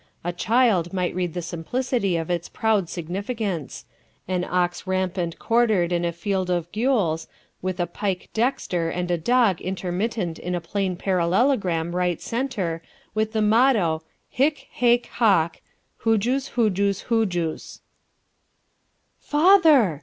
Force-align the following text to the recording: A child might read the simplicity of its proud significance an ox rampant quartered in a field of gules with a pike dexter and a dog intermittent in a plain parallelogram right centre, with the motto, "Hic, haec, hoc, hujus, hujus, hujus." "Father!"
A 0.23 0.33
child 0.33 0.93
might 0.93 1.13
read 1.13 1.35
the 1.35 1.43
simplicity 1.43 2.17
of 2.17 2.31
its 2.31 2.49
proud 2.49 2.89
significance 2.89 3.85
an 4.27 4.43
ox 4.43 4.87
rampant 4.87 5.37
quartered 5.37 5.91
in 5.91 6.03
a 6.03 6.11
field 6.11 6.49
of 6.49 6.71
gules 6.71 7.27
with 7.61 7.79
a 7.79 7.85
pike 7.85 8.27
dexter 8.33 8.89
and 8.89 9.11
a 9.11 9.17
dog 9.19 9.61
intermittent 9.61 10.39
in 10.39 10.55
a 10.55 10.59
plain 10.59 10.95
parallelogram 10.95 11.95
right 11.95 12.19
centre, 12.19 12.81
with 13.13 13.33
the 13.33 13.43
motto, 13.43 14.01
"Hic, 14.27 14.69
haec, 14.79 15.05
hoc, 15.05 15.61
hujus, 16.03 16.53
hujus, 16.55 17.03
hujus." 17.03 17.81
"Father!" 19.19 19.99